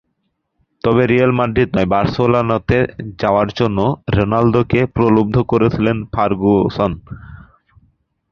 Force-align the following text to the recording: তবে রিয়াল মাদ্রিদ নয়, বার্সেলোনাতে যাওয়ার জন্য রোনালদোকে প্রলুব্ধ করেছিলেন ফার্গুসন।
তবে 0.83 1.03
রিয়াল 1.05 1.31
মাদ্রিদ 1.39 1.69
নয়, 1.73 1.89
বার্সেলোনাতে 1.93 2.77
যাওয়ার 3.21 3.49
জন্য 3.57 3.79
রোনালদোকে 4.17 4.81
প্রলুব্ধ 4.95 5.35
করেছিলেন 5.51 5.97
ফার্গুসন। 6.13 6.91